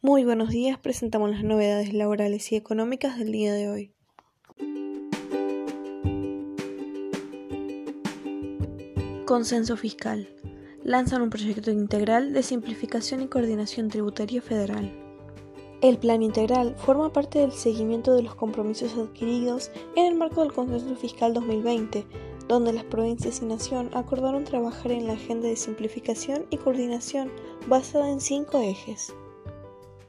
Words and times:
Muy 0.00 0.24
buenos 0.24 0.50
días, 0.50 0.78
presentamos 0.78 1.28
las 1.28 1.42
novedades 1.42 1.92
laborales 1.92 2.52
y 2.52 2.54
económicas 2.54 3.18
del 3.18 3.32
día 3.32 3.52
de 3.52 3.68
hoy. 3.68 3.92
Consenso 9.26 9.76
Fiscal. 9.76 10.28
Lanzan 10.84 11.22
un 11.22 11.30
proyecto 11.30 11.72
integral 11.72 12.32
de 12.32 12.44
simplificación 12.44 13.22
y 13.22 13.26
coordinación 13.26 13.88
tributaria 13.88 14.40
federal. 14.40 14.96
El 15.82 15.98
Plan 15.98 16.22
Integral 16.22 16.76
forma 16.76 17.12
parte 17.12 17.40
del 17.40 17.50
seguimiento 17.50 18.14
de 18.14 18.22
los 18.22 18.36
compromisos 18.36 18.96
adquiridos 18.96 19.72
en 19.96 20.06
el 20.06 20.14
marco 20.14 20.42
del 20.42 20.52
Consenso 20.52 20.94
Fiscal 20.94 21.34
2020, 21.34 22.06
donde 22.46 22.72
las 22.72 22.84
provincias 22.84 23.42
y 23.42 23.46
nación 23.46 23.90
acordaron 23.94 24.44
trabajar 24.44 24.92
en 24.92 25.08
la 25.08 25.14
agenda 25.14 25.48
de 25.48 25.56
simplificación 25.56 26.46
y 26.50 26.58
coordinación 26.58 27.32
basada 27.66 28.08
en 28.08 28.20
cinco 28.20 28.60
ejes 28.60 29.12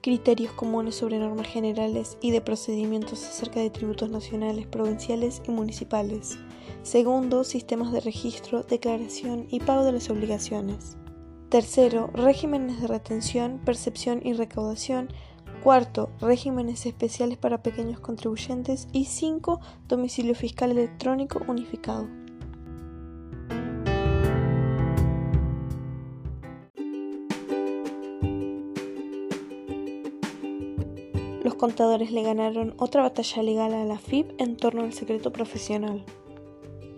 criterios 0.09 0.53
comunes 0.53 0.95
sobre 0.95 1.19
normas 1.19 1.45
generales 1.45 2.17
y 2.19 2.31
de 2.31 2.41
procedimientos 2.41 3.23
acerca 3.23 3.59
de 3.59 3.69
tributos 3.69 4.09
nacionales, 4.09 4.65
provinciales 4.65 5.39
y 5.47 5.51
municipales. 5.51 6.39
Segundo, 6.81 7.43
sistemas 7.43 7.91
de 7.91 7.99
registro, 7.99 8.63
declaración 8.63 9.45
y 9.51 9.59
pago 9.59 9.83
de 9.83 9.91
las 9.91 10.09
obligaciones. 10.09 10.97
Tercero, 11.49 12.09
regímenes 12.11 12.81
de 12.81 12.87
retención, 12.87 13.61
percepción 13.63 14.21
y 14.23 14.33
recaudación. 14.33 15.09
Cuarto, 15.63 16.09
regímenes 16.19 16.87
especiales 16.87 17.37
para 17.37 17.61
pequeños 17.61 17.99
contribuyentes. 17.99 18.87
Y 18.91 19.05
cinco, 19.05 19.59
domicilio 19.87 20.33
fiscal 20.33 20.71
electrónico 20.71 21.43
unificado. 21.47 22.07
Contadores 31.59 32.11
le 32.11 32.23
ganaron 32.23 32.73
otra 32.77 33.03
batalla 33.03 33.43
legal 33.43 33.73
a 33.75 33.85
la 33.85 33.99
FIP 33.99 34.31
en 34.41 34.57
torno 34.57 34.81
al 34.81 34.93
secreto 34.93 35.31
profesional. 35.31 36.03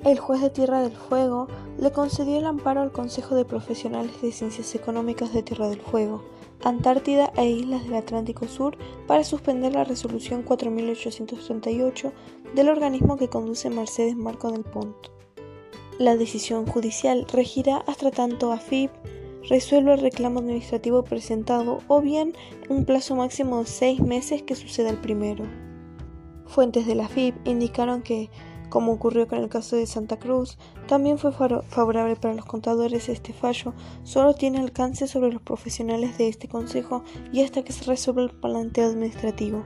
El 0.05 0.17
juez 0.17 0.41
de 0.41 0.49
Tierra 0.49 0.81
del 0.81 0.93
Fuego 0.93 1.47
le 1.77 1.91
concedió 1.91 2.37
el 2.37 2.45
amparo 2.45 2.81
al 2.81 2.91
Consejo 2.91 3.35
de 3.35 3.43
Profesionales 3.43 4.21
de 4.21 4.31
Ciencias 4.31 4.73
Económicas 4.73 5.33
de 5.33 5.43
Tierra 5.43 5.67
del 5.67 5.81
Fuego, 5.81 6.23
Antártida 6.63 7.33
e 7.35 7.49
Islas 7.49 7.83
del 7.83 7.95
Atlántico 7.95 8.47
Sur 8.47 8.77
para 9.05 9.23
suspender 9.23 9.73
la 9.73 9.83
resolución 9.83 10.43
4838 10.43 12.13
del 12.55 12.69
organismo 12.69 13.17
que 13.17 13.29
conduce 13.29 13.69
Mercedes 13.69 14.15
Marco 14.15 14.51
del 14.51 14.63
Pont. 14.63 14.95
La 15.99 16.15
decisión 16.15 16.65
judicial 16.65 17.27
regirá 17.31 17.77
hasta 17.87 18.09
tanto 18.09 18.51
a 18.51 18.57
FIP 18.57 18.91
resuelva 19.49 19.93
el 19.93 20.01
reclamo 20.01 20.39
administrativo 20.39 21.03
presentado 21.03 21.79
o 21.87 22.01
bien 22.01 22.33
un 22.69 22.85
plazo 22.85 23.15
máximo 23.15 23.59
de 23.59 23.65
seis 23.65 23.99
meses 23.99 24.43
que 24.43 24.55
suceda 24.55 24.89
el 24.89 24.97
primero. 24.97 25.45
Fuentes 26.45 26.85
de 26.85 26.95
la 26.95 27.07
FIP 27.07 27.35
indicaron 27.47 28.01
que, 28.01 28.29
como 28.69 28.91
ocurrió 28.91 29.27
con 29.27 29.39
el 29.39 29.49
caso 29.49 29.75
de 29.75 29.85
Santa 29.85 30.17
Cruz, 30.19 30.57
también 30.87 31.17
fue 31.17 31.31
favorable 31.31 32.15
para 32.15 32.33
los 32.33 32.45
contadores 32.45 33.09
este 33.09 33.33
fallo, 33.33 33.73
solo 34.03 34.33
tiene 34.33 34.59
alcance 34.59 35.07
sobre 35.07 35.31
los 35.31 35.41
profesionales 35.41 36.17
de 36.17 36.27
este 36.27 36.47
consejo 36.47 37.03
y 37.31 37.41
hasta 37.41 37.63
que 37.63 37.73
se 37.73 37.85
resuelva 37.85 38.23
el 38.23 38.31
planteo 38.31 38.89
administrativo. 38.89 39.63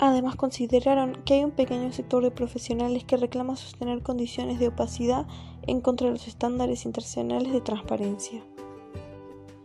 Además 0.00 0.36
consideraron 0.36 1.18
que 1.24 1.34
hay 1.34 1.44
un 1.44 1.50
pequeño 1.50 1.92
sector 1.92 2.22
de 2.22 2.30
profesionales 2.30 3.04
que 3.04 3.16
reclama 3.16 3.56
sostener 3.56 4.02
condiciones 4.02 4.60
de 4.60 4.68
opacidad 4.68 5.26
en 5.68 5.80
contra 5.80 6.06
de 6.06 6.14
los 6.14 6.26
estándares 6.26 6.84
internacionales 6.84 7.52
de 7.52 7.60
transparencia. 7.60 8.42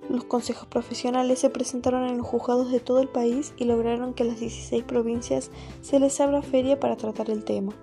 Los 0.09 0.25
consejos 0.25 0.67
profesionales 0.67 1.39
se 1.39 1.49
presentaron 1.49 2.07
en 2.07 2.17
los 2.17 2.27
juzgados 2.27 2.71
de 2.71 2.79
todo 2.79 2.99
el 2.99 3.07
país 3.07 3.53
y 3.57 3.63
lograron 3.63 4.13
que 4.13 4.23
a 4.23 4.25
las 4.25 4.39
16 4.39 4.83
provincias 4.83 5.49
se 5.81 5.99
les 5.99 6.19
abra 6.19 6.41
feria 6.41 6.79
para 6.79 6.97
tratar 6.97 7.29
el 7.29 7.45
tema. 7.45 7.73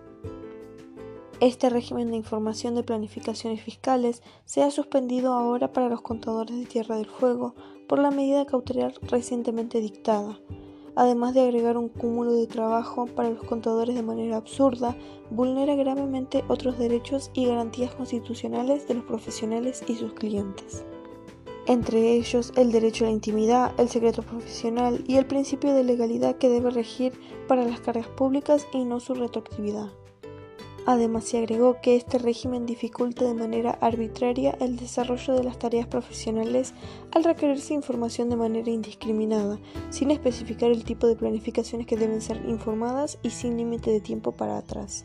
Este 1.40 1.70
régimen 1.70 2.10
de 2.10 2.18
información 2.18 2.74
de 2.74 2.82
planificaciones 2.82 3.62
fiscales 3.62 4.22
se 4.44 4.62
ha 4.62 4.70
suspendido 4.70 5.32
ahora 5.32 5.72
para 5.72 5.88
los 5.88 6.02
contadores 6.02 6.56
de 6.58 6.66
Tierra 6.66 6.98
del 6.98 7.06
Fuego 7.06 7.54
por 7.88 7.98
la 7.98 8.10
medida 8.10 8.44
cautelar 8.44 8.92
recientemente 9.02 9.80
dictada, 9.80 10.38
además 10.96 11.34
de 11.34 11.42
agregar 11.42 11.76
un 11.76 11.88
cúmulo 11.88 12.32
de 12.32 12.46
trabajo 12.46 13.06
para 13.06 13.30
los 13.30 13.44
contadores 13.44 13.94
de 13.94 14.02
manera 14.02 14.36
absurda, 14.36 14.96
vulnera 15.30 15.74
gravemente 15.74 16.44
otros 16.48 16.78
derechos 16.78 17.30
y 17.34 17.46
garantías 17.46 17.94
constitucionales 17.94 18.86
de 18.88 18.94
los 18.94 19.04
profesionales 19.04 19.82
y 19.86 19.94
sus 19.94 20.12
clientes. 20.12 20.84
Entre 21.66 22.14
ellos 22.14 22.52
el 22.56 22.72
derecho 22.72 23.04
a 23.04 23.08
la 23.08 23.14
intimidad, 23.14 23.72
el 23.78 23.88
secreto 23.88 24.22
profesional 24.22 25.04
y 25.06 25.16
el 25.16 25.26
principio 25.26 25.72
de 25.72 25.84
legalidad 25.84 26.36
que 26.36 26.48
debe 26.48 26.70
regir 26.70 27.12
para 27.46 27.64
las 27.64 27.80
cargas 27.80 28.08
públicas 28.08 28.66
y 28.72 28.84
no 28.84 28.98
su 28.98 29.14
retroactividad. 29.14 29.90
Además, 30.86 31.24
se 31.24 31.38
agregó 31.38 31.80
que 31.80 31.96
este 31.96 32.18
régimen 32.18 32.66
dificulta 32.66 33.24
de 33.24 33.34
manera 33.34 33.70
arbitraria 33.80 34.56
el 34.60 34.76
desarrollo 34.76 35.34
de 35.34 35.44
las 35.44 35.58
tareas 35.58 35.86
profesionales 35.86 36.74
al 37.12 37.24
requerirse 37.24 37.74
información 37.74 38.30
de 38.30 38.36
manera 38.36 38.70
indiscriminada, 38.70 39.58
sin 39.90 40.10
especificar 40.10 40.70
el 40.70 40.84
tipo 40.84 41.06
de 41.06 41.16
planificaciones 41.16 41.86
que 41.86 41.96
deben 41.96 42.20
ser 42.20 42.42
informadas 42.48 43.18
y 43.22 43.30
sin 43.30 43.56
límite 43.56 43.90
de 43.90 44.00
tiempo 44.00 44.32
para 44.32 44.56
atrás. 44.56 45.04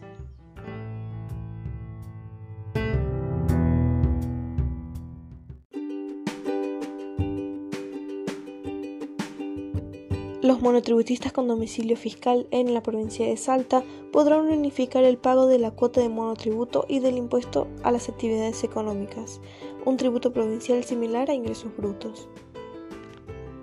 Los 10.45 10.61
monotributistas 10.61 11.33
con 11.33 11.47
domicilio 11.47 11.97
fiscal 11.97 12.45
en 12.51 12.75
la 12.75 12.83
provincia 12.83 13.25
de 13.25 13.35
Salta 13.35 13.83
podrán 14.11 14.45
unificar 14.45 15.03
el 15.03 15.17
pago 15.17 15.47
de 15.47 15.57
la 15.57 15.71
cuota 15.71 16.01
de 16.01 16.09
monotributo 16.09 16.85
y 16.87 16.99
del 16.99 17.17
impuesto 17.17 17.67
a 17.81 17.91
las 17.91 18.09
actividades 18.09 18.63
económicas, 18.63 19.41
un 19.85 19.97
tributo 19.97 20.31
provincial 20.33 20.83
similar 20.83 21.31
a 21.31 21.33
ingresos 21.33 21.75
brutos. 21.75 22.29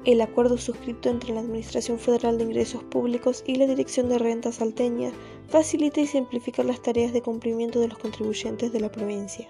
El 0.05 0.21
acuerdo 0.23 0.59
suscrito 0.59 1.09
entre 1.09 1.33
la 1.33 1.43
Administración 1.43 2.01
Federal 2.01 2.37
de 2.37 2.43
Ingresos 2.43 2.83
Públicos 2.83 3.45
y 3.47 3.55
la 3.55 3.67
Dirección 3.69 4.09
de 4.09 4.19
Rentas 4.19 4.57
Salteña 4.57 5.13
facilita 5.47 6.01
y 6.01 6.09
simplifica 6.09 6.65
las 6.65 6.83
tareas 6.83 7.13
de 7.13 7.23
cumplimiento 7.23 7.79
de 7.79 7.87
los 7.87 7.99
contribuyentes 7.99 8.73
de 8.73 8.81
la 8.81 8.91
provincia. 8.91 9.49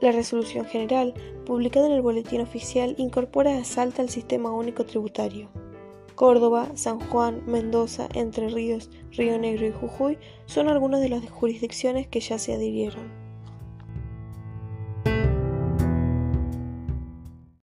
La 0.00 0.12
resolución 0.12 0.64
general, 0.66 1.12
publicada 1.44 1.86
en 1.86 1.92
el 1.94 2.02
Boletín 2.02 2.40
Oficial, 2.40 2.94
incorpora 2.98 3.58
a 3.58 3.64
Salta 3.64 4.00
al 4.00 4.10
Sistema 4.10 4.52
Único 4.52 4.84
Tributario. 4.84 5.48
Córdoba, 6.14 6.70
San 6.74 7.00
Juan, 7.00 7.42
Mendoza, 7.46 8.08
Entre 8.14 8.48
Ríos, 8.48 8.90
Río 9.10 9.38
Negro 9.38 9.66
y 9.66 9.72
Jujuy 9.72 10.18
son 10.46 10.68
algunas 10.68 11.00
de 11.00 11.08
las 11.08 11.28
jurisdicciones 11.30 12.06
que 12.06 12.20
ya 12.20 12.38
se 12.38 12.54
adhirieron. 12.54 13.21